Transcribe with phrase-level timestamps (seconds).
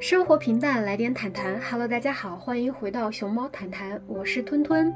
[0.00, 1.60] 生活平淡，来点坦谈。
[1.60, 4.94] Hello，大家好，欢迎回到熊猫谈谈，我是吞吞。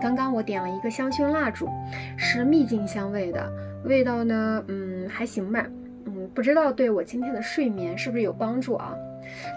[0.00, 1.68] 刚刚我点了一个香薰蜡烛，
[2.16, 3.52] 是秘境香味的，
[3.84, 5.66] 味道呢，嗯，还行吧，
[6.06, 8.94] 嗯，不知道对我今天的睡眠是不是有帮助啊？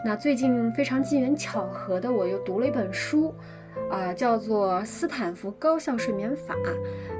[0.03, 3.33] 那最近非常机缘巧合的，我又读了一本书。
[3.89, 6.53] 啊，叫做斯坦福高效睡眠法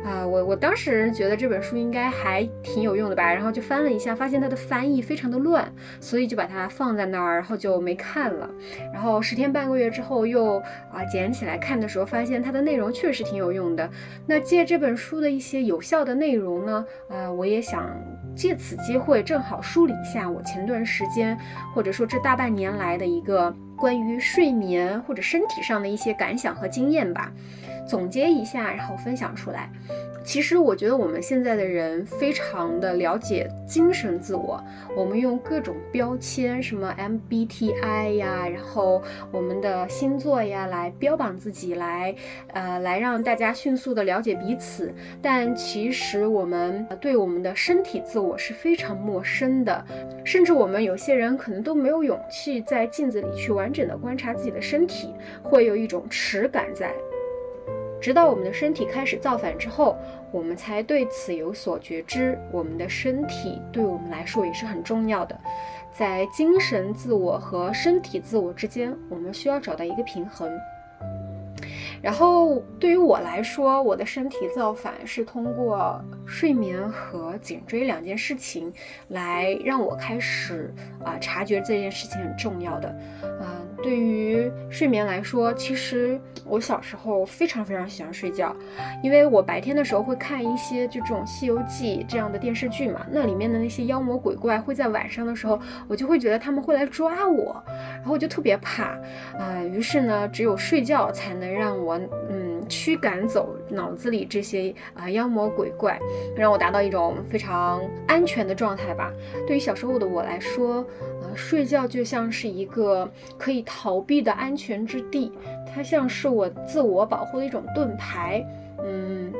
[0.05, 8.49] 啊，我我当时觉得这本书应该还挺有用的吧，然后就翻了一下，发现它的翻译非常的乱，所以就把它放在那儿，然后就没看了。
[8.93, 10.57] 然后十天半个月之后又
[10.91, 13.89] 啊捡起来看的时候，发现它的内容确实挺有用的。
[14.25, 17.89] 那借这本书的一些有效的内容呢，呃，我也想
[18.35, 21.37] 借此机会正好梳理一下我前段时间
[21.75, 23.53] 或者说这大半年来的一个。
[23.79, 27.31] 关于睡眠或者身体上的一些感想和经验吧，
[27.87, 29.69] 总结一下，然后分享出来。
[30.21, 34.61] 其实我觉得我们现在的人非常的了解精神自我，
[34.95, 42.13] 我们用各种标签，什么 MBTI 呀，然后我们的星座呀，来标榜自己，来
[42.53, 44.93] 呃来让大家迅速的了解彼此。
[45.21, 49.83] 但其实我们对我们的身体自我是非常陌生的，
[50.23, 56.93] 甚至我们有些人可能都没有勇气在镜子里去完整的观察自己的身体，会有一种耻感在。
[58.01, 59.97] 直到我们的身体开始造反之后，
[60.31, 62.39] 我们才对此有所觉知。
[62.51, 65.39] 我们的身体对我们来说也是很重要的，
[65.91, 70.49] 在精神自我和身体自我之间，我们需要找到一个平衡。
[72.01, 78.71] 然后对于我来说，我的身体造反是通过睡眠和颈椎两件事情
[79.09, 83.68] 来让我开始啊察觉这件事情很重要的，嗯。
[83.81, 88.55] 对于睡眠来说，其实我小时候非常非常喜欢睡觉，
[89.01, 98.97] 因为我白天的时候会看一些就这种《西游记》这样的电视剧嘛，那里面的那些妖魔鬼怪会在晚上的时候，我就会觉得他们会来抓我，然后我就特别怕，
[99.37, 105.99] 啊，于是呢，只有睡觉才能让我嗯驱赶走脑子里这些啊妖魔鬼怪，
[106.37, 109.11] 让我达到一种非常安全的状态吧。
[109.45, 110.85] 对于小时候的我来说。
[111.35, 115.31] 睡觉就像是一个可以逃避的安全之地，
[115.71, 118.43] 它像是我自我保护的一种盾牌。
[118.83, 119.31] 嗯，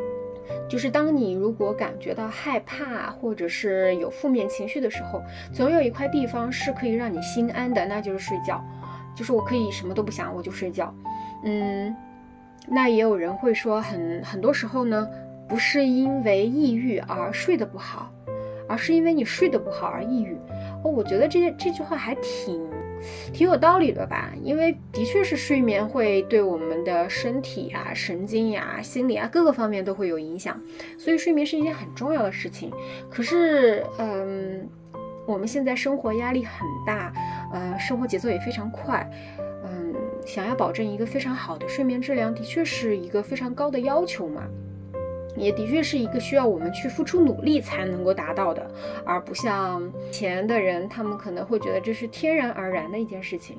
[0.70, 5.20] 就是当你如果感觉到害怕或者是有负面情绪的时候，
[5.52, 8.64] 总有一块地方是可以让你心安的，那就是睡觉。
[9.16, 10.94] 就是我可以什么都不想，我就睡觉。
[11.44, 11.94] 嗯，
[12.68, 15.08] 那也有人会说，很很多时候呢，
[15.48, 18.12] 不是因为抑郁而睡得不好，
[18.68, 20.38] 而是因为你睡得不好而抑郁。
[20.84, 22.62] 哦，我觉得这这句话还挺
[23.34, 30.60] 挺有道理的吧，因为的确是睡眠会对我们的身体啊、神经呀、心理啊各个方面都会有影响，
[30.98, 32.72] 所以睡眠是一件很重要的事情。
[33.10, 34.68] 可是，嗯，
[35.26, 37.12] 我们现在生活压力很大，
[37.52, 39.10] 呃，生活节奏也非常快，
[40.30, 44.44] 想要保证一个非常好的睡眠质量，的确是一个非常高的要求嘛。
[45.36, 48.70] 也的确是一个需要我们去付出努力才能够达到的，
[49.04, 53.58] 而不像前的人，他们可能会觉得这是天然而然的一件事情。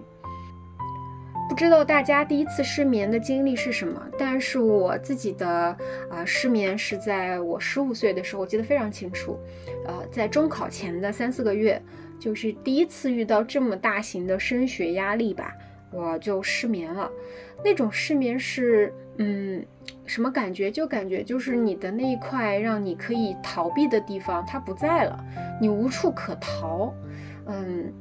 [1.48, 4.00] 不知道大家第一次失眠的经历是什么？
[4.16, 5.76] 但是我自己的
[6.08, 9.36] 啊失眠是在我十五岁的时候，我记得非常清楚。
[9.86, 11.82] 呃，在中考前的三四个月，
[12.20, 15.52] 就是第一次遇到这么大型的升学压力吧，
[15.90, 17.10] 我就失眠了。
[17.64, 19.64] 那种失眠是，嗯。
[20.06, 20.70] 什么感觉？
[20.72, 25.24] 就感觉就是你的那一块让你可以逃避的地方，它不在了，
[25.60, 26.92] 你无处可逃。
[27.46, 27.92] 嗯，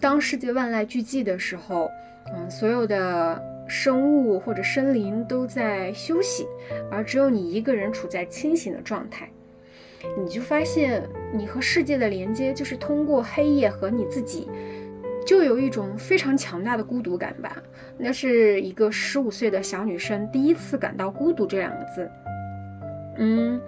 [0.00, 1.90] 当世界万籁俱寂的时候，
[2.34, 6.46] 嗯，所有的生物或者生灵都在休息，
[6.90, 9.28] 而只有你一个人处在清醒的状态，
[10.18, 11.02] 你就发现
[11.34, 14.48] 你和世界的连接就是通过黑夜和你自己。
[15.26, 17.56] 就有一种非常强大的孤独感吧，
[17.96, 22.10] 那是一个十五岁的小女生第一次感到孤独这两个字。
[23.16, 23.60] 嗯，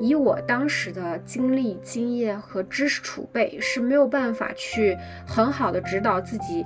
[0.00, 4.96] 以我当时的经历、经验和知识储备是没有办法去
[5.26, 6.64] 很好的指导自己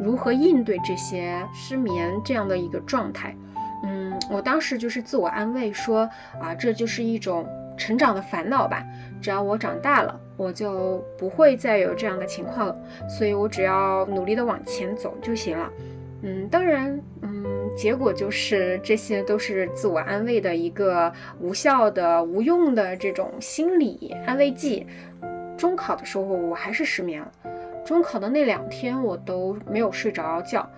[0.00, 3.36] 如何应对这些失眠这样的一个状态。
[3.84, 6.08] 嗯，我当时就是自我安慰说
[6.40, 7.46] 啊，这就是一种
[7.76, 8.82] 成长的烦恼吧，
[9.20, 10.18] 只要我长大了。
[10.36, 12.76] 我就不会再有这样的情况了，
[13.08, 15.70] 所以我只要努力的往前走就行了。
[16.22, 17.44] 嗯，当然，嗯，
[17.76, 24.86] 结果就是这些都是自我安慰的一个无效的、无用的这种心理安慰剂。
[25.56, 27.32] 中考的时候我还是失眠了，
[27.84, 30.68] 中考的那两天我都没有睡着觉，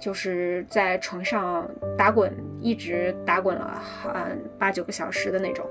[0.00, 3.82] 就是在床上打滚，一直打滚了
[4.14, 5.66] 嗯八九个小时的那种。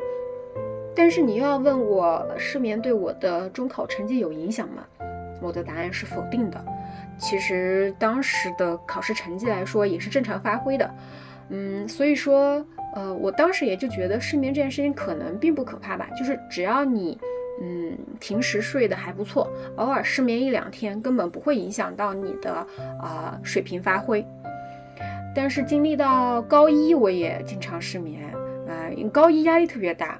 [0.97, 4.83] 但是你又要问我失眠对我的中考成绩有影响吗？
[5.39, 6.65] 我的答案是否定的。
[7.19, 10.89] 其实当时的考试成绩来说也是正常发挥的。
[11.49, 12.65] 嗯，所以说，
[12.95, 17.17] 呃，我当时也就觉得失眠这件事情可能并不可怕吧，就是只要你，
[17.61, 22.51] 嗯，平时睡得还不错，偶尔失眠一两天，根本不会影响到你的
[22.99, 24.25] 啊水平发挥。
[25.35, 28.23] 但是经历到高一，我也经常失眠，
[28.67, 30.19] 啊，高一压力特别大，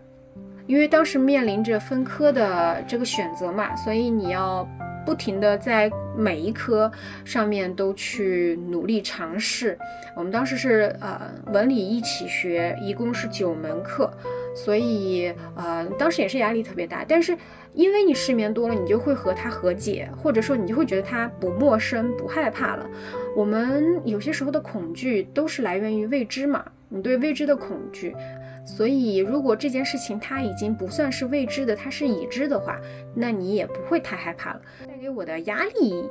[0.68, 4.68] 因为当时面临着分科的这个选择嘛，所以你要。
[5.06, 6.92] 不停的在每一科
[7.24, 9.80] 上面都去努力尝试。
[10.18, 14.12] 我们当时是呃文理一起学，一共是九门课，
[14.54, 17.06] 所以呃当时也是压力特别大。
[17.08, 17.38] 但是
[17.74, 22.86] 因为你失眠多了，你就会和他和解，或者说你就会觉得他不陌生、不害怕了。
[23.34, 28.14] 我们有些时候的恐惧都是来源于未知嘛，你对未知的恐惧。
[28.68, 32.78] 所以，如果这件事情它已经不算是未知的，它是已知的话，
[33.16, 34.62] 那你也不会太害怕了。
[34.86, 36.08] 带给我的压力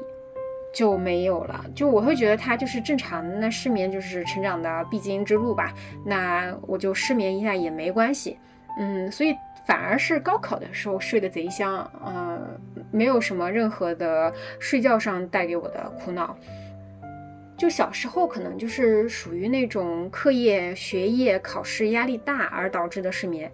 [0.74, 3.36] 就没有了，就我会觉得它就是正常的。
[3.36, 5.72] 那失眠就是成长的必经之路吧，
[6.04, 8.38] 那我就失眠一下也没关系。
[8.80, 9.34] 嗯，所以
[9.66, 12.58] 反而是高考的时候睡得贼香，嗯，
[12.90, 16.36] 没有什么任何的睡觉上带给我的苦恼。
[17.56, 23.50] 就小时候可能就是属于那种课业、学业、考试压力大而导致的失眠，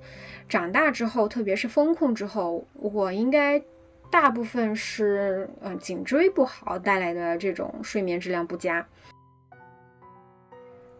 [0.48, 3.62] 长大之后，特别是风控之后，我应该
[4.10, 8.84] 大部分是嗯颈椎不好带来的这种睡眠质量不佳。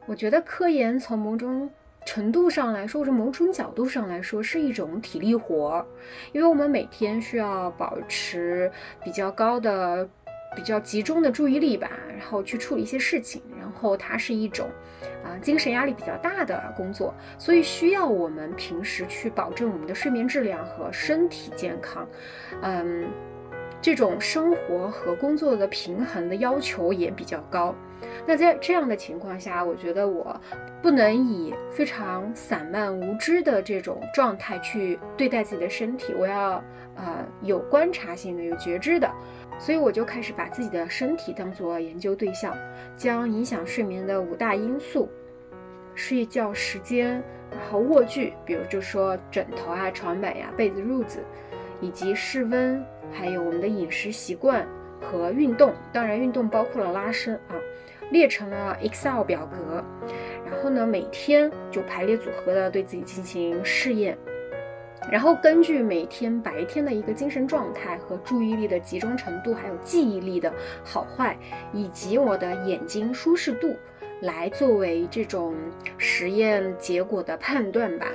[0.06, 1.68] 我觉得科研从某种
[2.06, 5.84] 程度上来说，或者某种角度上来说，是一种体力活，
[6.32, 8.70] 因为我们每天需要保持
[9.02, 10.08] 比较高的。
[10.54, 14.68] 比较集中的注意力吧，然后去处理一些事情，然后它是一种，
[15.24, 22.06] 啊，精神压力比较大的工作，所以需要我们平时去保证我们的睡眠质量和身体健康，
[22.62, 23.06] 嗯，
[23.80, 27.74] 这种生活和工作的平衡的要求也比较高。
[28.26, 30.38] 那在这样的情况下，我觉得我
[30.82, 36.62] 不能以非常散漫无知的这种状态去对待自己的身体，我要
[36.96, 39.10] 呃有观察性的、有觉知的。
[39.58, 42.56] 所以我就开始把自己的身体当做研究对象，
[42.96, 45.08] 将影响睡眠的五大因素：
[45.94, 51.20] 睡觉时间，然后卧具，比如就说枕头啊、床板呀、被子、褥子，
[51.80, 54.66] 以及室温，还有我们的饮食习惯
[55.00, 55.72] 和运动。
[55.92, 57.54] 当然，运动包括了拉伸啊，
[58.10, 59.84] 列成了 Excel 表格，
[60.44, 64.18] 然后呢，每天就排列组合的对自己进行试验。
[65.10, 70.50] 然后根据每天白天的一个精神状态和注意力的集中程度，还有记忆力的
[70.84, 71.36] 好坏，
[71.72, 73.76] 以及我的眼睛舒适度，
[74.20, 75.54] 来作为这种
[75.98, 78.06] 实验结果的判断吧。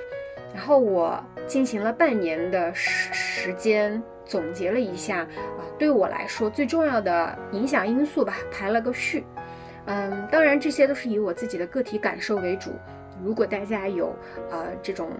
[0.56, 9.25] 然后我进行了半年的时时间，总结了一下啊，对我来说最重要的影响因素吧，排了个序。
[9.86, 12.72] 嗯，当然这些都是以我自己的个体感受为主。
[13.22, 14.16] 如果大家有
[14.50, 15.12] 呃这种。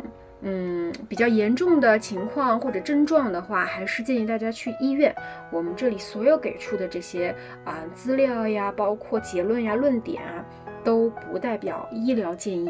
[0.42, 5.14] 嗯，比较严重的情况或者症状的话，还是建议大家去医院。
[5.52, 7.36] 我们这里所有给出的这些
[7.66, 10.46] 啊资料呀，包括结论呀、论点啊，
[10.84, 12.70] 都不代表医疗建议。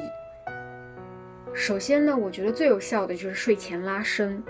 [1.58, 4.42] 首先呢，我觉得最有效的就是睡前拉伸，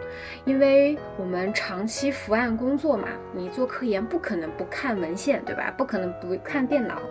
[0.44, 5.74] 因为我们长期伏案工作嘛，你做科研不可能不看文献，对吧？
[5.78, 7.02] 不可能不看电脑，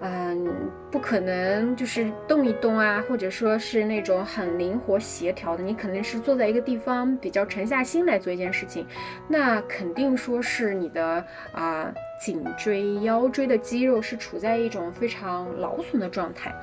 [0.00, 0.46] 嗯，
[0.90, 8.86] 不可能就是动一动啊，或者说是那种很灵活协调的，你肯定是坐在一个地方比较沉下心来做一件事情，
[9.26, 16.54] 那肯定说是你的啊颈椎、腰椎的肌肉是处在一种非常劳损的状态。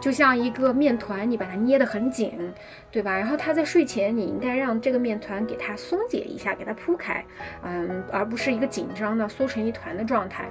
[0.00, 2.52] 就像一个面团，你把它捏得很紧，
[2.90, 3.14] 对吧？
[3.18, 7.22] 然后它在睡前，你应该让这个面团给它松解一下，给它铺开，
[7.62, 10.48] 嗯，而不是一个紧张的缩成一团的状态。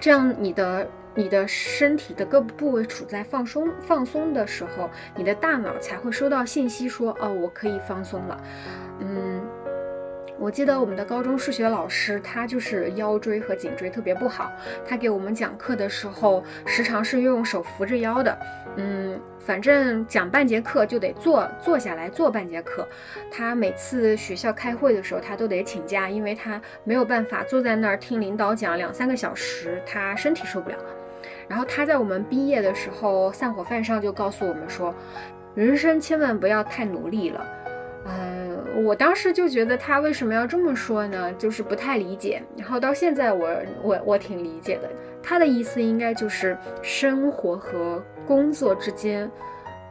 [0.00, 8.42] 这样你的你的身体的各部位处在放松放松的时候，你的大脑才会收到信息说，哦，我可以放松了，
[8.98, 9.40] 嗯。
[10.38, 14.52] 我记得我们的高中数学老师，他就是腰椎和颈椎特别不好。
[14.86, 18.38] 他给我们讲课的时候，时常是用手扶着腰的。
[18.76, 22.86] 嗯，反正讲半节课就得坐坐下来坐半节课。
[23.30, 30.76] 他每次学校开会的时候，他都得请假，因为他没有办法坐在那儿听领导讲两三个小时，他身体受不了。
[31.48, 34.94] 然后他在我们毕业的时候散伙饭上就告诉我们说，
[35.54, 37.46] 人生千万不要太努力了。
[38.08, 41.32] 嗯，我当时就觉得他为什么要这么说呢？
[41.34, 42.42] 就是不太理解。
[42.56, 44.90] 然后到现在，我我我挺理解的。
[45.22, 49.30] 他的意思应该就是生活和工作之间，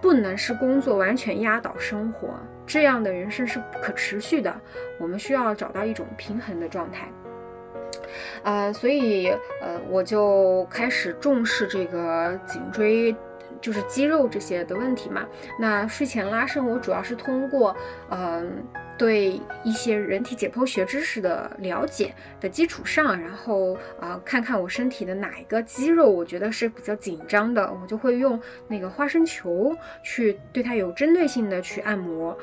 [0.02, 2.30] 不能是工作完全压倒生活，
[2.66, 4.56] 这样的人生是不可持续的。
[5.00, 7.10] 我们需要找到一种平衡的状态。
[8.44, 9.30] 呃，所以
[9.62, 13.16] 呃，我就开始重视这个颈椎。
[13.66, 15.26] 就是肌肉这些的问题嘛。
[15.60, 17.76] 那睡前拉伸，我主要是通过，
[18.12, 18.64] 嗯，
[18.96, 32.38] 对一些人体解剖学知识的了解的基础上，然后啊，看看我身体的哪一个肌肉我觉得是比较紧张的，我就会用那个花生球去对它有针对性的去按摩。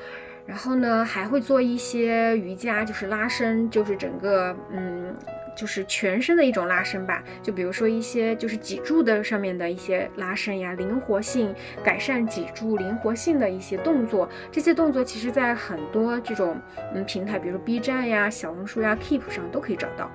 [0.44, 5.14] 然后呢，还会做一些瑜伽，就是拉伸，就是整个，嗯。
[5.54, 11.54] 就是全身的一种拉伸吧，就比如说一些就是脊柱的上面的一些拉伸呀，灵活性
[11.84, 16.60] 改善脊柱灵活性的一些动作，这些动作其实在很多这种
[16.94, 20.10] 嗯平台，比如 B 站呀、小红书呀、Keep 上都可以找到。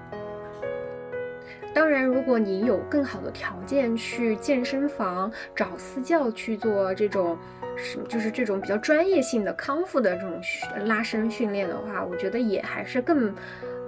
[1.74, 7.38] 当然，如果你有更好的条件去健身房找私教去做这种，
[7.75, 10.41] 是就是这种比较专业性的康复的这种
[10.86, 13.32] 拉伸训练的话，我觉得也还是更。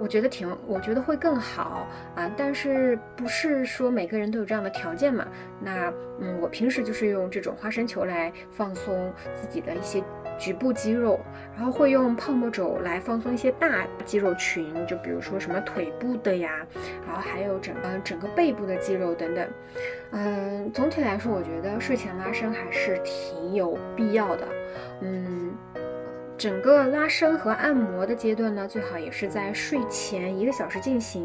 [0.00, 5.26] 我觉得挺，我觉得会更好啊，但是不是说每个人都有这样的条件嘛？
[5.60, 10.02] 那嗯，我平时就是用这种花生球来放松自己的一些
[10.38, 11.20] 局部肌肉，
[11.54, 16.66] 然后会用泡沫轴来放松一些大肌肉群，就比如说什么腿部的呀，
[17.06, 19.46] 然后还有整个整个背部的肌肉等等。
[20.12, 24.48] 嗯，总体来说，我觉得睡前拉伸还是挺有必要的。
[25.02, 25.52] 嗯。
[26.40, 31.22] 整个拉伸和按摩的阶段呢，最好也是在睡前一个小时进行。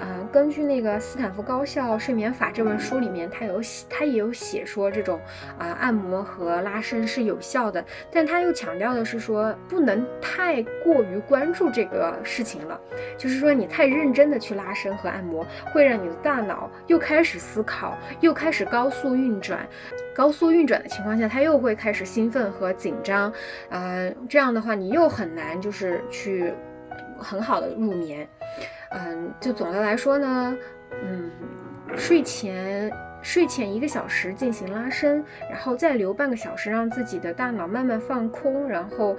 [0.00, 5.20] 嗯，根据那个斯坦福高校睡眠法这本书里面，它有写，它也有写说这种
[5.58, 12.80] 啊按摩和拉伸是有效的，但他又强调的是说不能太过于关注这个事情了，
[13.18, 19.68] 就是说你太认真的去拉伸和按摩，会让你的大脑又开始思考，又开始高速运转。
[20.14, 23.30] 高速运转的情况下，它又会开始兴奋和紧张，
[23.68, 26.54] 呃，这样这样的话你又很难就是去
[27.18, 28.28] 很好的入眠，
[28.90, 30.56] 嗯，就总的来说呢，
[31.02, 31.28] 嗯，
[31.96, 32.88] 睡前。
[33.22, 39.16] 睡前一个小时进行拉伸，然后再留半个小时，让自己的大脑慢慢放空，然后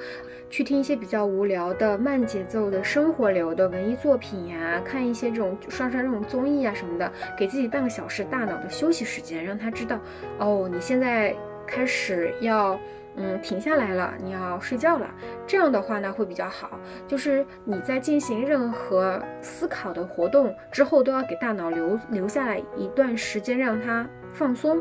[0.50, 10.00] 去听一些比较无聊的慢节奏的生活流的文艺作品呀，看一些这种刷刷这种综艺啊什么的，给自己半个小时大脑的休息时间，让他知道，
[10.40, 12.80] 哦，你现在开始要。
[13.18, 15.10] 嗯，停下来了，你要睡觉了。
[15.48, 16.80] 这样的话呢，会比较好。
[17.08, 24.80] 就是你在进行任何思考的活动之后，都要给大脑留留下来一段时间，让它放松。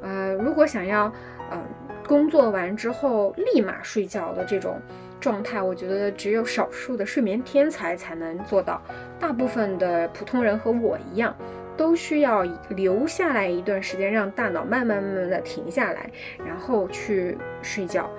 [0.00, 1.12] 呃，如果想要，
[1.52, 1.62] 嗯，
[2.08, 4.80] 工作完之后立马睡觉的这种
[5.20, 8.80] 状态，我觉得只有少数的睡眠天才才能做到。
[9.20, 11.36] 大部分的普通人和我一样。
[11.76, 16.10] 都需要留下来一段时间，让大脑慢慢慢慢的停下来，
[16.46, 18.10] 然后去睡觉。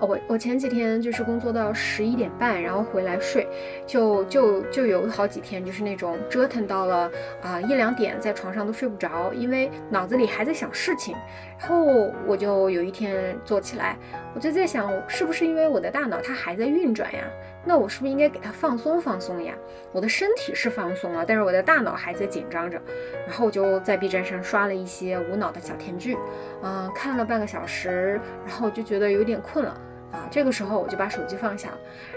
[0.00, 3.44] 我我前几天就是工作到十一点半，然后回来睡，
[3.84, 7.10] 就就就有好几天就是那种折腾到了
[7.42, 11.16] 啊一两点，在床上都睡不着，因为脑子里还在想事情。
[11.58, 11.84] 然后
[12.28, 13.96] 我就有一天坐起来，
[14.36, 17.24] 我就在想，是不是因为我的大脑它还在运转呀？
[17.64, 19.54] 那我是不是应该给他放松放松呀？
[19.92, 22.80] 我的身体是放松了，但是我的大脑还在紧张着。
[23.26, 26.16] 然后我就在 B 站上刷了一些无脑的小甜剧，
[26.62, 29.70] 嗯，看了半个小时，然后就觉得有点困了
[30.12, 30.28] 啊。
[30.30, 31.70] 这个时候我就把手机放下，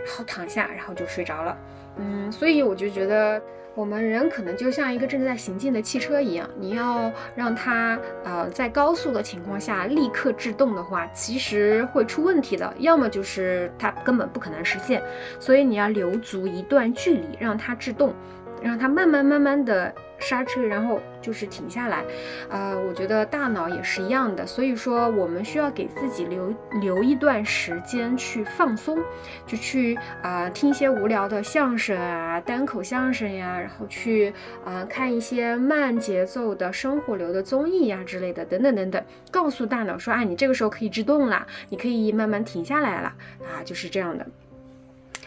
[0.06, 1.58] 然后躺下，然后就睡着了。
[1.98, 3.42] 嗯，所以我就觉得。
[3.74, 12.74] 我们人可能就像一个正在行进的汽车一样，你要让它呃在高速的情况下立刻制动的话，其实会出问题的。
[12.80, 15.02] 要么就是它根本不可能实现，
[15.40, 18.14] 所以你要留足一段距离让它制动，
[18.62, 19.94] 让它慢慢慢慢的。
[20.24, 22.06] 刹车，然后就是停下来，
[22.48, 29.00] 呃，我觉得大脑也是一样的，所以说我们需要给自己留留一段时间去放松，
[29.48, 34.32] 就去啊听一些无聊的相声啊，单口相声呀，然后去
[34.64, 44.28] 啊看一些慢节奏的生活流的综艺呀之类的，等等等等，告诉大脑说，啊，你这个时候可以制动了，你可以慢慢停下来了，啊，就是这样的。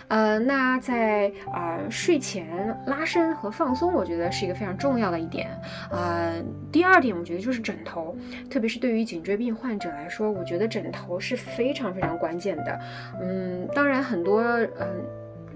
[0.09, 2.47] 呃，那在啊睡前
[2.87, 5.51] 拉伸和放松，我觉得是一个非常重要的一点。
[5.91, 8.17] 呃，第二点，我觉得就是枕头，
[8.51, 12.81] 特别是对于颈椎病患者来说，我觉得枕头是非常非常关键的。
[13.21, 15.05] 嗯，当然很多嗯。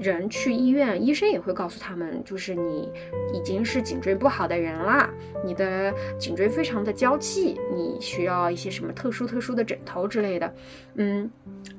[0.00, 2.90] 人去医院，医生也会告诉他们，就是你
[3.35, 5.09] 已经是颈椎不好的人了，
[5.45, 10.55] 你的颈椎非常的娇气，你需要一些什么特殊特殊的枕头之类的。
[10.95, 11.31] 嗯，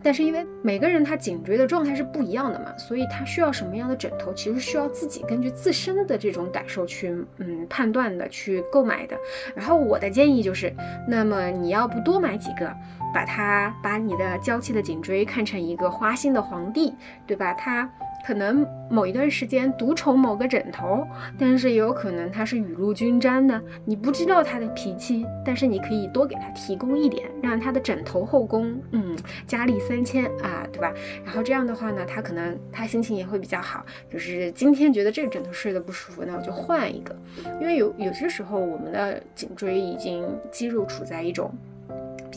[0.03, 9.17] 但是因为每个人他颈椎的状态是不一样的嘛，所以他需要什么样的枕头，其实需要自己根据自身的这种感受去嗯判断的，去购买的。
[9.55, 10.73] 然后我的建议就是，
[11.07, 12.73] 那么你要不多买几个，
[13.13, 16.93] 把它把你的娇气的颈椎看成一个花心的皇帝，
[17.25, 17.53] 对吧？
[17.53, 17.89] 它。
[18.25, 21.07] 可能某一段时间独宠某个枕头，
[21.37, 29.15] 但是也有可能他是雨露均沾的，你不知道他的脾气，但是你可以多给他提供一点，让他的枕头后宫，嗯，
[29.47, 30.93] 佳丽三千啊，对吧？
[31.25, 37.15] 然后这样的话呢，他可能他心情也会比较好，就是今天觉得这个枕头睡得不舒服，那我就换一个，
[37.59, 41.51] 因为有有些时候我们的颈椎已经肌肉处在一种。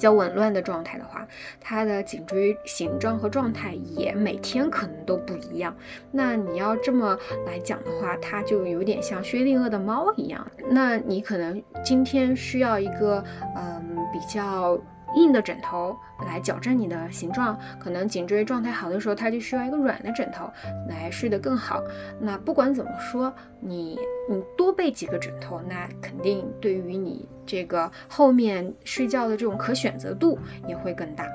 [0.02, 1.26] 较紊乱的状态的话，
[1.60, 5.74] 它的颈椎形状和状态也每天可能都不一样。
[6.10, 7.16] 那你要这么
[7.46, 10.46] 来讲的话，它就有点像薛定谔的猫一样。
[10.68, 13.24] 那你可能今天需要一个
[13.56, 14.78] 嗯比较。
[15.14, 20.50] 硬的枕头来矫正你的形状，可能颈椎状态好的时候，它就需要一个软的枕头
[20.88, 21.82] 来睡得更好。
[22.20, 31.26] 那不管怎么说，你你多备几个枕头，那肯定对于你这个后面睡觉的这种可选择度也会更大。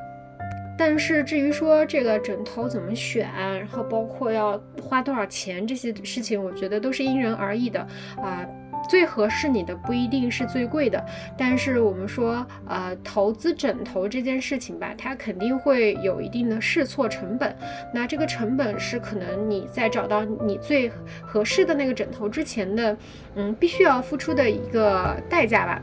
[0.79, 7.79] 但是至于说这个枕头怎么选，然后包括要花多少钱这些事情，我觉得都是因人而异的
[8.17, 8.45] 啊。
[8.87, 11.03] 最合适你的不一定是最贵的，
[11.37, 17.55] 但是我们说，呃，投资枕头这件事情吧，它肯定会有一定的试错成本。
[17.93, 20.91] 那这个成本是可能你在找到你最
[21.21, 22.97] 合适的那个枕头之前的，
[23.35, 25.81] 嗯，必须要付出的一个代价吧。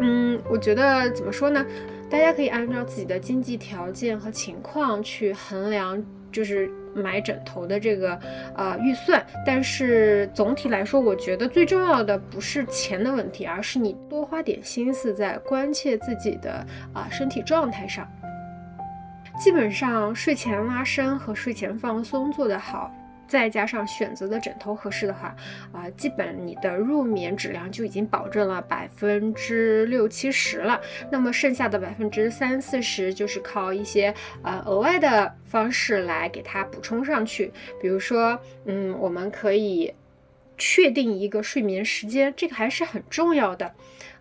[0.00, 1.64] 嗯，我觉得怎么说呢？
[2.10, 6.70] 大家可以按照自己的经济条件和情况去衡量，就是。
[6.96, 8.18] 买枕头的这个
[8.56, 18.08] 呃预算，但是总体来说，我觉得最重要的不是钱的问题，而是你多花点心思在关切自己的啊身体状态上。
[19.38, 22.90] 基本上睡前拉伸和睡前放松做得好。
[23.28, 25.34] 再加上选择的枕头合适的话，
[25.72, 30.80] 啊，基本你的入眠质量就已经保证了百分之六七十了。
[31.10, 37.52] 那么剩下的百分之三四十，就是靠一些呃额外的方式来给它补充上去。
[37.80, 39.92] 比如说，嗯，我们可以
[40.56, 43.72] 确定一个睡眠时间，这个还是很重要的。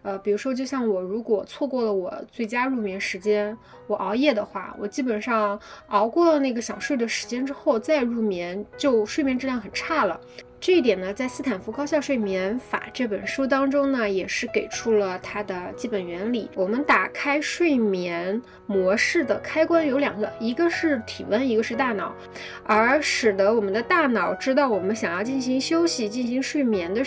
[0.01, 10.19] 呃，比如说，就像我如果错过了我最佳入眠时间，我熬夜的话，我基本上熬过了那个想睡的时间之后再入眠，就睡眠质量很差了。
[10.58, 16.50] 这一点呢，在斯坦福高效睡眠法这本书当中呢，也是给出了它的基本原理。
[16.56, 22.15] 我们打开睡眠模式的开关有两个，一个是体温，一个是大脑。
[22.63, 27.04] 而使得我们的大脑知道我们想要进行休息、进行睡眠的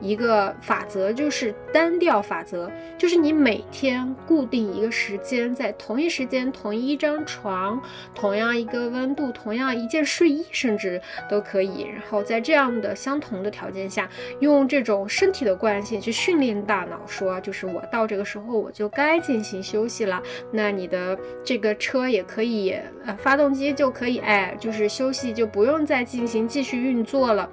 [0.00, 7.80] 一个法则，就是单调法则，就是你每天固定一个时间，在同一时之间、同一张床、
[8.14, 11.86] 同样一个温度、同样一件睡衣，甚至都可以。
[11.90, 14.06] 然后在这样的相同的条件下，
[14.40, 20.22] 用这种身体的惯性去训练大脑，说就是我到这个时候我就该进行休息了。
[20.52, 27.48] 那你的这个车也可以，呃，发动机就可以，哎，就是休息就不用再进行继续运作了。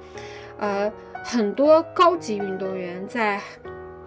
[0.59, 0.91] 呃，
[1.23, 3.39] 很多高级运动员在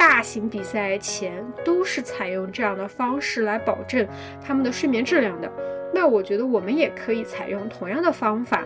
[0.00, 4.08] 大型比赛前都是采用这样的方式来保证
[4.42, 5.52] 他们的睡眠质量的。
[5.92, 8.64] 那我觉得我们也可以采用同样的方法。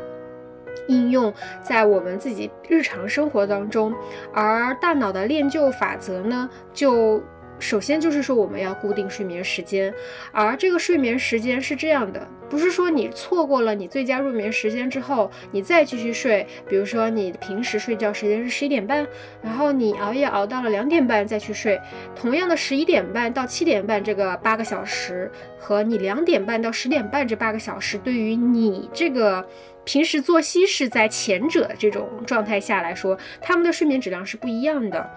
[0.86, 3.92] 应用在我们自己日常生活当中，
[4.32, 7.20] 而大脑的练就法则呢，就
[7.58, 9.92] 首先就是说我们要固定睡眠时间，
[10.32, 19.06] 而这个睡眠时间是这样的，不是说你错过了你最佳入眠时间之后，你再继续睡，比如说你平时睡觉时间是十一点半，
[19.42, 21.80] 然后你熬夜熬到了两点半再去睡，
[22.14, 29.46] 同样的十一点半到七点半这个八个小时，和你两点半到十点半这八个小时，对于你这个。
[29.86, 35.10] 平时作息是在前者这种状态下来说，他们的睡眠质量是不一样的。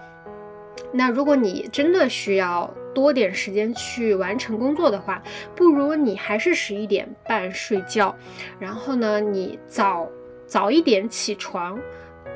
[0.92, 5.22] 那如果你真的需要多点时间去完成工作的话，
[5.54, 8.14] 不如你还是十一点半睡觉，
[8.58, 10.08] 然后呢，你早
[10.46, 11.78] 早一点起床。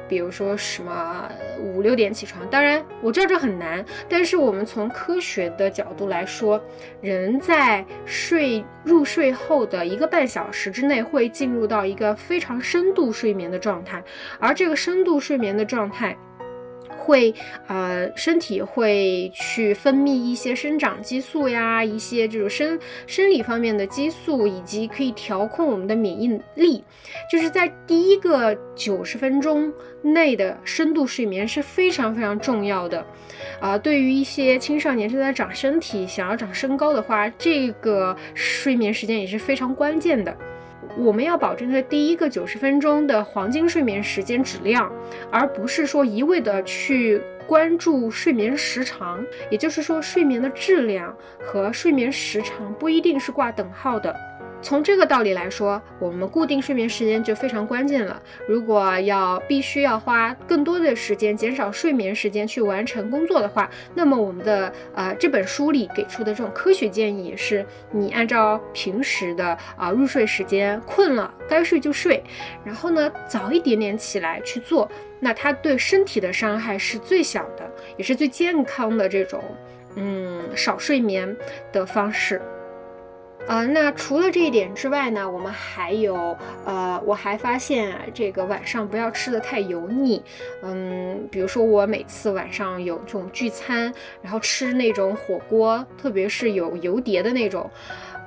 [0.09, 1.27] 比如说什么
[1.59, 6.63] 五六点起床，当然我知道这很难，但是我们从科学的角度来说，
[7.01, 14.03] 人在睡入睡后的一个半小时之内会进入到一个非常深度睡眠的状态，
[14.39, 16.15] 而这个深度睡眠的状态。
[17.03, 17.35] 会
[17.67, 26.85] 呃，身体会去分泌一些生长激素呀，一些这种生生理方面的激素，以及可以调控我们的免疫力。
[27.31, 33.05] 就是在第一个九十分钟内的深度睡眠是非常非常重要的。
[33.61, 40.37] 啊，对于一些青少年正在长身体、想要长身高的话，这个睡眠时间也是非常关键的。
[40.97, 44.93] 我们要保证这第一个九十分钟的黄金睡眠时间质量，
[45.31, 49.25] 而不是说一味的去关注睡眠时长。
[49.51, 54.15] 也就是说，睡眠的质量和睡眠时长不一定是挂等号的。
[54.63, 58.23] 从这个道理来说，我们固定睡眠时间就非常关键了。
[58.47, 72.23] 如果要必须要花更多的时间，减少睡眠时间去完成工作的话，那么我们的呃这本书里给出的这种科学建议是，你按照平时的啊入睡时间，困了该睡就睡，
[72.65, 79.43] 然后呢早一点点起来去做，那它对身体的伤害是最小的，也是最健康的这种
[79.97, 81.37] 嗯少睡眠
[81.73, 82.41] 的方式。
[83.49, 90.23] 啊，那除了这一点之外呢，我们还有，呃，我还发现这个晚上不要吃的太油腻，
[90.63, 97.69] 嗯，比如说我每次晚上有这种聚餐，然后吃那种火锅，特别是有油碟的那种，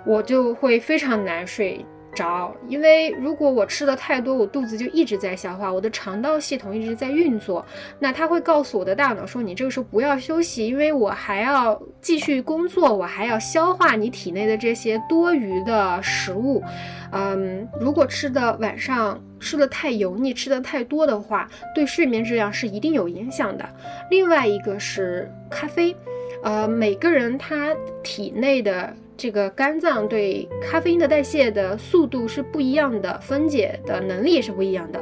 [0.06, 1.84] 我就会非常难睡。
[2.16, 7.64] 着，因为如果我吃的太多，我肚子就一直在消化，我的肠道系统一直在运作，
[8.00, 16.64] 那它会告诉我的大脑说，你这个时候不要休息，因为我还要继续工作，我还要消化你体内的这些多余的食物。
[17.12, 23.70] 嗯，如果吃的晚上吃的太油腻，吃的太多的话，对睡眠质量是一定有影响的。
[24.10, 25.96] 另外一个是咖啡，
[26.44, 28.96] 呃，每个人他体内的。
[29.18, 35.02] 这个肝脏对咖啡因的代谢的速度是不一样的，分解的能力也是不一样的。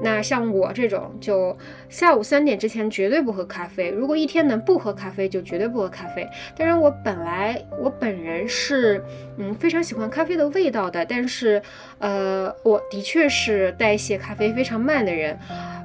[0.00, 1.56] 那像我这种，就
[1.88, 3.90] 下午三点之前绝对不喝咖啡。
[3.90, 6.28] 如果一天能不喝咖啡，就绝对不喝咖啡。
[6.56, 9.02] 当然，我本来我本人是
[9.38, 11.60] 嗯非常喜欢咖啡的味道的，但是
[11.98, 15.38] 呃，我的确是代谢咖啡非常慢的人。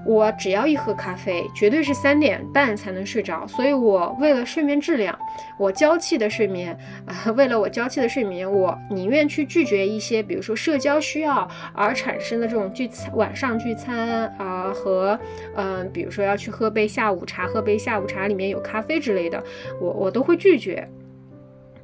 [0.05, 3.47] 我只要一喝咖啡，绝对是三点半才能睡着。
[3.47, 5.17] 所以，我为了睡眠质量，
[5.57, 15.17] 我娇气的睡眠啊， 为了我娇气的睡眠，我宁愿去拒绝一些，比如说社交需要而产生的这种聚餐，晚上聚餐啊，和
[15.55, 19.41] 嗯，比如说要去喝杯下午茶，喝杯下午茶里面有咖啡之类的，
[19.79, 20.87] 我我都会拒绝。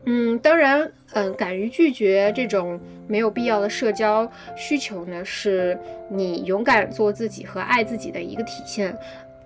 [0.05, 5.77] 嗯，当然，嗯，敢于拒绝这种没有必要的社交需求呢，是
[6.09, 8.97] 你勇敢做自己和爱自己的一个体现。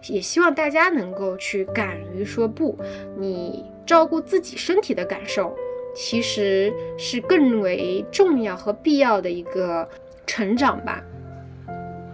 [0.10, 2.78] 也希望大家能够去敢于说不，
[3.18, 5.56] 你照顾自己身体的感受，
[5.96, 9.88] 其实是更为重要和必要的一个
[10.28, 11.04] 成长吧。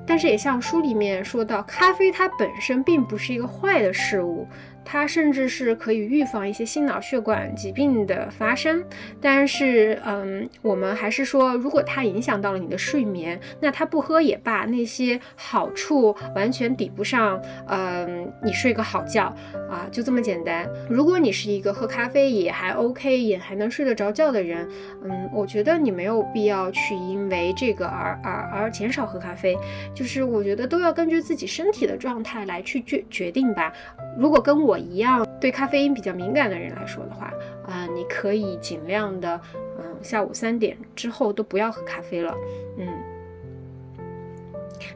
[0.10, 4.48] 但是也像书里面说到，咖啡它本身并不是一个坏的事物。
[4.92, 8.84] 它甚至是可以预防一些心脑血管疾病的发生，
[9.22, 19.26] 但是，嗯，我们还是说，如果它影响到了你的睡眠，那它不喝也罢，那些好处完全抵不上，嗯，你睡个好觉
[19.70, 20.68] 啊，就这么简单。
[20.90, 24.68] 如果你是一个喝咖啡也还 OK，也还能睡得着觉的人，
[25.04, 29.56] 嗯，我觉得你没有必要去因为这个而而而减少喝咖啡，
[29.94, 33.72] 就是我觉得都要根据自己身体的状态来去决决定吧。
[34.18, 37.34] 如果跟我一样对咖啡因比较敏感的人来说的话，
[37.66, 39.40] 啊，你可以尽量的，
[39.78, 42.34] 嗯，下午三点之后都不要喝咖啡了，
[42.78, 42.88] 嗯。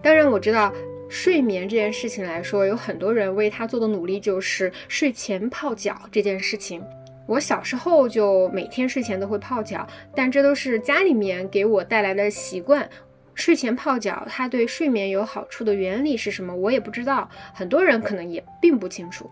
[0.02, 0.74] 当然我知道
[1.10, 6.84] 睡眠这件事情来说，有很多人为他做的努力就是睡前泡脚这件事情。
[7.26, 12.90] 我小时候就每天睡前都会泡脚，但这都是家里面给我带来的习惯。
[13.34, 16.54] 睡前泡脚，它对睡眠有好处的原理是什么？
[16.54, 19.30] 我也不知道，很多人可能也并不清楚。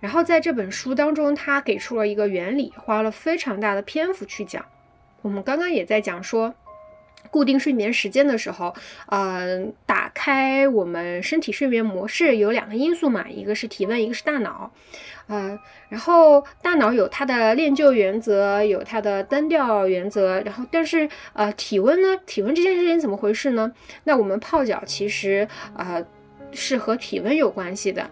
[0.00, 4.64] 然后在这本书当中，他给出了一个原理，花了非常大的篇幅去讲。
[5.22, 6.54] 我们刚刚也在讲说，
[7.30, 8.74] 固定睡眠时间的时候，
[9.08, 14.70] 嗯，打开我们身体睡眠模式有两个因素嘛，一个是体温，一个是大脑。
[15.30, 15.58] 嗯，
[15.90, 20.40] 然后大脑有它的练就原则，有它的单调原则。
[20.40, 22.16] 然后，但是呃，体温呢？
[22.24, 23.70] 体温这件事情怎么回事呢？
[24.04, 26.02] 那我们泡脚其实呃
[26.52, 28.08] 是和体温有关系的。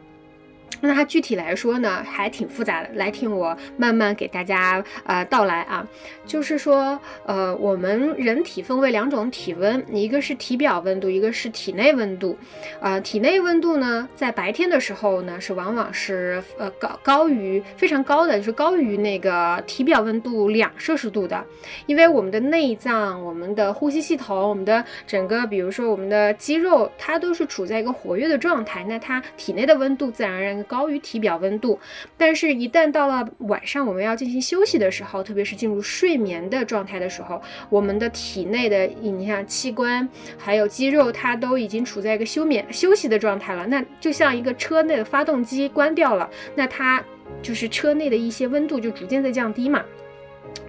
[0.81, 2.91] 那它具体来说呢，还挺复杂的。
[2.95, 5.87] 来听我慢慢给大家呃道来啊。
[6.27, 12.37] 就是说，呃，我们人体分为两种体温，一个是体表温度，一个是体内温度。
[12.81, 21.45] 呃，体内温度呢，在白天的时候呢，是往往是呃高高于非常高的，就是高于那个体表温度两摄氏度的。
[21.87, 30.57] 因为我们的内脏、我们的呼吸系统、我们的整个，比如说我们的肌肉，它都是处在一个活跃的状态，那它体内的温度自然而然。
[30.67, 31.81] 高高于体表温度，
[32.19, 43.67] 但是，一旦到了晚上我们要进行休息的时候，特别是进入睡眠的状态的时候，我们的体内的你像器官还有肌肉，它都已经处在一个休眠休息的状态了。
[43.69, 47.03] 那就像一个车内的发动机关掉了，那它
[47.41, 49.83] 就是车内的一些温度就逐渐在降低嘛。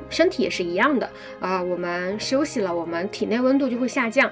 [0.10, 1.10] 身体也是一样的
[1.42, 4.32] 啊，我们休息了，我们体内温度就会下降，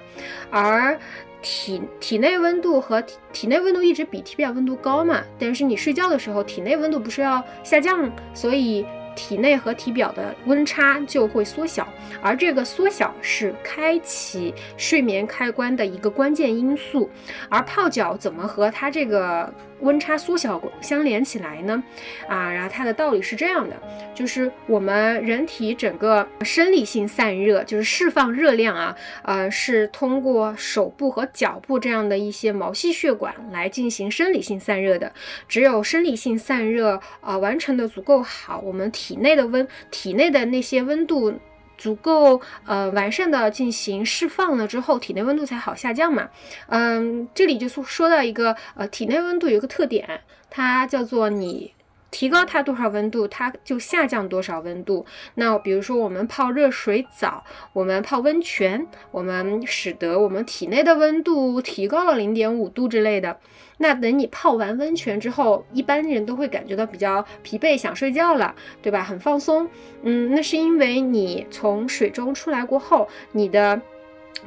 [0.50, 0.98] 而。
[1.46, 8.84] 体体内温度和体体内温度一直比体表温度高嘛，但是你睡觉的时候体内温度不是要下降，所以
[9.16, 11.88] 体内和体表的温差就会缩小，
[12.20, 17.08] 而这个缩小是开启睡眠开关的一个关键因素。
[17.48, 21.84] 而泡脚怎么和它这个温差缩小相连起来呢？
[22.28, 23.76] 啊，然后它的道理是这样的，
[24.14, 35.12] 就是我们人体整个生理性散热，就是释放热量啊，呃，是通过手部和脚部这样的一些毛细血管来进行生理性散热的。
[35.48, 41.34] 只有生理性散热啊完成的足够好，我们体内的温，体内的那些温度。
[41.78, 46.30] 足够呃完善的进行释放了之后，体内温度才好下降嘛。
[46.68, 51.75] 嗯，这里就说说到一个呃体内温度有一个特点，它叫做你
[52.16, 55.06] 提高它多少温度，它就下降多少温度。
[55.34, 63.38] 那比如说我们泡热水澡，我们泡温泉，我们使得我们体内的温度提高了零点五度之类的。
[63.80, 69.04] 那等你泡完温泉之后，一般人都会感觉到比较疲惫，想睡觉了，对吧？
[69.04, 69.68] 很放松。
[70.04, 73.82] 嗯，那是因为你从水中出来过后，你的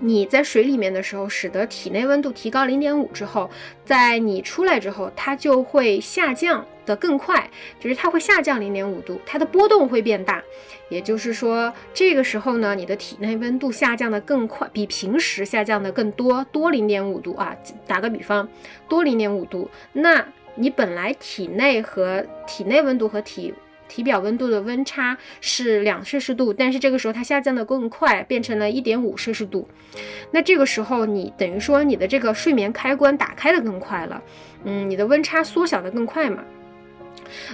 [0.00, 3.50] 你在水里面的时候，使得体内温度提高零点五之后，
[3.84, 6.66] 在你出来之后，它就会下降。
[6.88, 10.42] 的更快，就是它会下降零点五度，它的波动会变大，
[10.88, 17.54] 也就是说，这个时候呢，你的体内温度下降的更快，比平时下降的更多，多零点五度啊。
[17.86, 18.48] 打个比方，
[18.88, 23.52] 多零点五度，那你本来体内和体内温度和体
[23.88, 29.68] 体表温度的温差是两摄氏度，但是这个时候它下降的更快，变成了一点五摄氏度。
[30.30, 34.22] 那这个时候你等于说你的这个睡眠开关打开的更快了，
[34.64, 36.44] 嗯，你的温差缩小的更快嘛。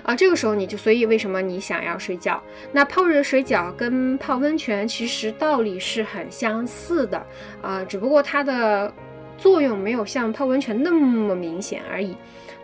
[0.04, 2.40] 啊，这个时候你就，所以为什么你想要睡觉？
[2.70, 7.26] 那泡热水脚跟泡温泉其实道理是很相似的
[7.60, 8.92] 啊，只不过它的
[9.36, 12.16] 作用没有像泡温泉那么明显而已。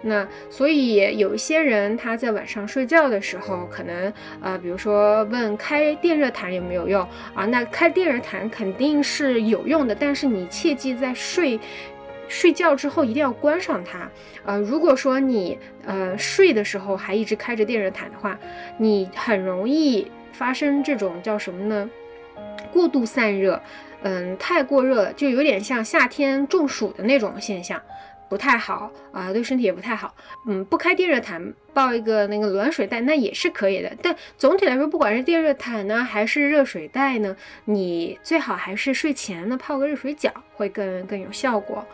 [0.02, 7.44] 那所以有一些人他在晚上睡觉的时候，可能呃，比如说问开电热毯有没有用啊？
[7.46, 11.60] 那开电热毯肯定是有用的，但是你切记在睡。
[12.32, 14.08] 睡觉之后一定要关上它。
[14.44, 18.38] 呃，如果说你呃睡的时候还一直开着电热毯的话，
[18.78, 21.90] 你很容易发生这种叫什么呢？
[22.72, 23.60] 过度散热，
[24.02, 27.82] 嗯，太过热了就有点像夏天中暑的那种现象。
[28.30, 30.14] 不太好啊，对身体也不太好。
[30.46, 33.92] 嗯，不开电热毯，抱一个那个暖水袋，那也是可以的。
[34.00, 41.84] 但总体来说，不管是电热毯呢，还是热水袋呢，你最好还是睡前呢泡个热水脚，会更更有效果。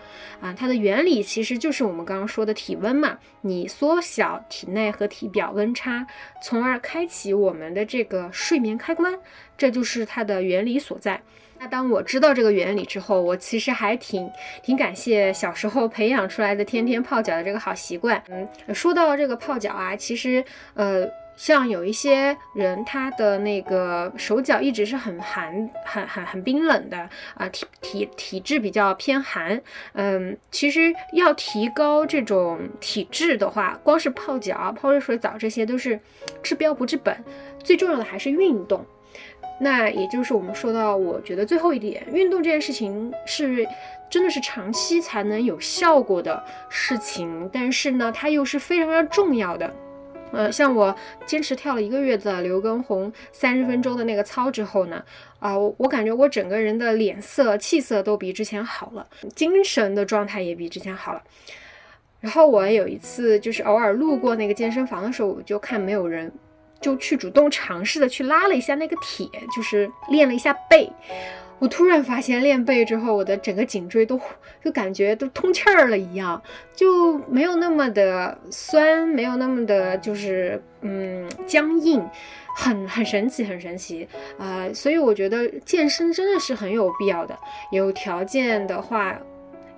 [0.42, 6.06] 啊，它的原理其实就是我们刚刚说的体温嘛，你缩小体内和体表温差，
[6.42, 9.18] 从而开启我们的这个睡眠开关，
[9.56, 11.22] 这就是它的原理所在。
[11.58, 14.30] 那当我知道这个原理之后，我其实还挺
[14.62, 18.22] 挺感谢小时候培养出来的天天泡脚的这个好习惯。
[18.28, 29.60] 嗯，说到这个泡脚啊，其实呃，像有一些人他的那个手脚一直是很寒、很很很冰冷的啊，体体体质比较偏寒。
[29.94, 35.98] 嗯，其实要提高这种体质的话，光是泡脚、泡热水澡这些都是
[36.42, 37.16] 治标不治本，
[37.64, 38.84] 最重要的还是运动。
[39.58, 43.66] 那也就是我们说到，我觉得最后一点，运动这件事情是
[44.10, 49.72] 真的是长期才能有效果的事情，但是呢，它又是非常非常重要的。
[50.32, 55.02] 呃，像我坚持跳了一个月的刘畊宏三十分钟的那个操之后呢，
[55.38, 61.22] 啊，我我感觉我整个人的脸色、气色都比之前好了，精神的状态也比之前好了。
[62.20, 66.30] 然后我有一次就是偶尔路过那个健身房的时候，我就看没有人。
[66.80, 70.90] 就去主动尝试的去拉了一下那个铁，就是练了一下背。
[71.58, 74.20] 我突然发现练背之后，我的整个颈椎都
[74.62, 76.40] 就感觉都通气儿了一样，
[76.74, 82.06] 就没有那么的酸，没有那么的就是嗯僵硬，
[82.54, 84.06] 很很神奇，很神奇
[84.38, 84.68] 啊！
[84.74, 87.34] 所以我觉得健身真的是很有必要的，
[87.72, 89.18] 有条件的话，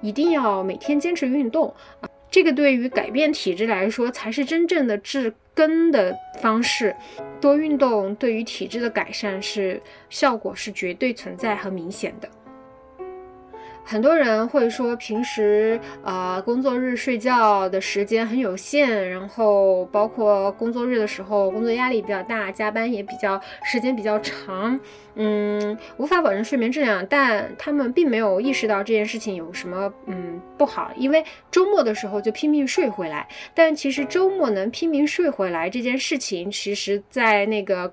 [0.01, 2.09] 一定要每天坚持运动啊！
[2.29, 5.33] 这个对于改变体质来说，才是真正的治。
[5.59, 6.95] 根的方式，
[7.41, 12.31] 多运动对于体质的改善是效果是绝对存在和明显的。
[13.91, 24.79] 很多人会说，平时啊工作日睡觉的时间很有限，然后包括工作日的时候，工作压力比较大，加班也比较时间比较长，
[25.15, 27.07] 嗯，无法保证睡眠质量。
[27.09, 33.27] 但他们并没有意识到这件事情有什么嗯不好，因为周末的时候就拼命睡回来。
[33.55, 37.89] 但其实周末能拼命睡回来这件事情，其实在那个。《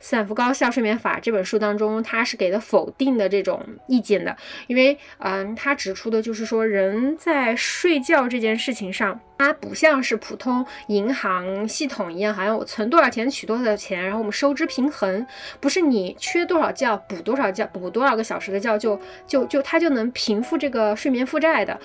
[0.00, 4.36] 斯坦福高效睡眠法》这本书当中，他是给的否定的这种意见的，
[4.66, 15.26] 因为，嗯，他指出的就是说，人在睡觉这件事情上，它不像是普通银行系统一样，好像我存多少钱取多少钱，然后我们收支平衡，
[15.60, 21.78] 不是你缺多少觉补多少觉补多少个小时的觉就就就它就能平复这个睡眠负债的。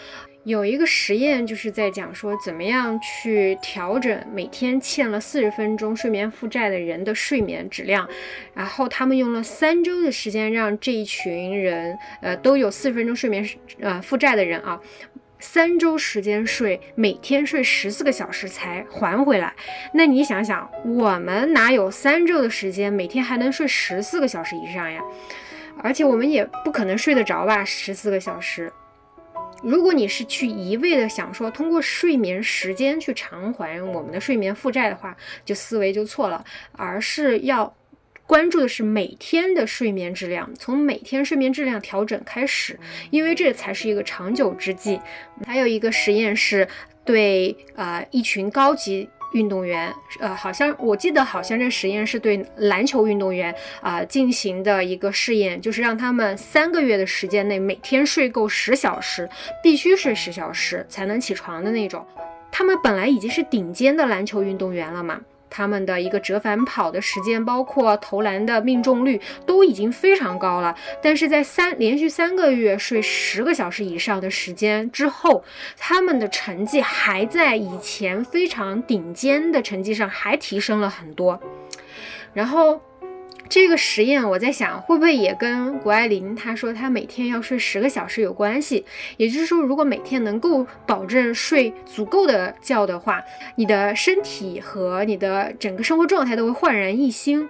[0.43, 8.09] 有一个实验就是在讲说怎么样去调整每天欠了四十分钟睡眠负债的人的睡眠质量，
[8.55, 13.47] 然后他们用了三周的时间让这一群人呃都有四十分钟睡眠
[13.79, 14.81] 呃负债的人啊。
[15.39, 19.53] 三周时间睡，每天睡十四个小时才还回来。
[19.93, 25.01] 那你想想，我们哪有三周的时间，每天还能睡十四个小时以上呀？
[25.83, 28.71] 而且我们也不可能睡得着吧，十四个小时。
[29.63, 36.43] 如果你是去一味的想说通过睡眠时间去偿还我们的睡眠负债的话，就思维就错了，
[36.73, 37.75] 而是要。
[38.27, 44.97] 关注的是每天的睡眠质量，从每天睡眠质量调整开始，因为这才是一个长久之计。
[45.45, 46.65] 还有一个实验是
[47.03, 59.29] 对呃一群高级运动员，呃好像我记得好像这实验是对篮球运动员啊进行的一个试验，就是让他们三个月的时间内每天睡够十小时，
[59.63, 62.05] 必须睡十小时才能起床的那种。
[62.51, 65.21] 他们本来已经是顶尖的篮球运动员了嘛。
[65.51, 75.43] 他们的一个折返跑的时间，包括投篮的命中率都已经非常高了，但是在三连续三个月睡十个小时以上的时间之后，
[75.77, 81.39] 他们的成绩还在以前非常顶尖的成绩上还提升了很多，
[82.33, 82.81] 然后。
[83.51, 88.85] 这个实验，我在想，会不会也跟谷爱凌她说她每天要睡十个小时有关系？
[89.17, 93.21] 也就是说，如果每天能够保证睡足够的觉的话，
[93.57, 97.49] 你的身体和你的整个生活状态都会焕然一新。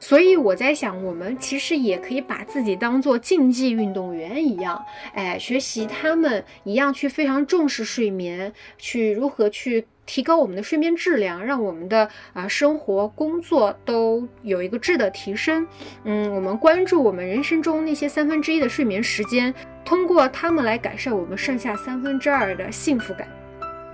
[0.00, 9.86] 所以我在想，我们其实也可以把自己当做竞技运动员一样，哎，学习他们一样去非常重视睡眠，去如何去。
[10.10, 15.64] 提高我们的睡眠质量，让我们的啊生活工作都有一个质的提升。
[16.02, 23.28] 嗯，我们关注我们人生中那些三分之一的睡眠时间，通过他们来改善我们剩下三分之二的幸福感。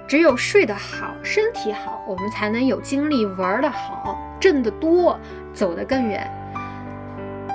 [0.08, 5.20] 只有睡得好，身体好，我们才能有精力玩得好，挣得多，
[5.52, 6.26] 走得更远。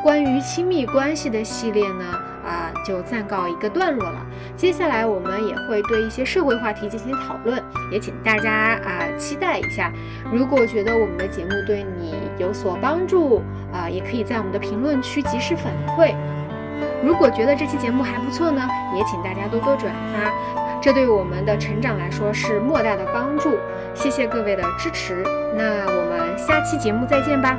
[0.03, 2.30] 关于亲密关系的系列呢？
[2.45, 4.25] 啊，就暂告一个段落了。
[4.55, 9.91] 接下来我们也会对一些社会话题进行讨论，也请大家啊期待一下。
[10.31, 13.41] 如果觉得我们的节目对你有所帮助
[13.73, 16.13] 啊，也可以在我们的评论区及时反馈。
[17.03, 18.61] 如果觉得这期节目还不错呢，
[18.95, 20.31] 也请大家多多转发，
[20.81, 23.57] 这对我们的成长来说是莫大的帮助。
[23.93, 25.23] 谢谢各位的支持，
[25.55, 27.57] 那我们下期节目再见吧。